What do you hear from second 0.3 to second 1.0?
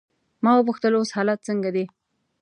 ما وپوښتل: